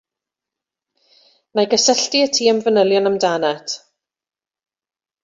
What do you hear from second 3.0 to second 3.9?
amdanat.